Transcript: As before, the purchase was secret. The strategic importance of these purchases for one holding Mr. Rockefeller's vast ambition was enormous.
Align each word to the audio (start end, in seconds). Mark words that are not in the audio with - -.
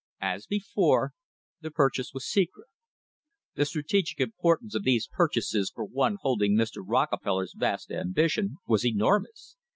As 0.23 0.47
before, 0.47 1.11
the 1.59 1.69
purchase 1.69 2.11
was 2.11 2.25
secret. 2.25 2.65
The 3.53 3.65
strategic 3.65 4.19
importance 4.19 4.73
of 4.73 4.81
these 4.81 5.07
purchases 5.07 5.69
for 5.75 5.85
one 5.85 6.17
holding 6.21 6.55
Mr. 6.57 6.81
Rockefeller's 6.83 7.53
vast 7.55 7.91
ambition 7.91 8.57
was 8.65 8.83
enormous. 8.83 9.57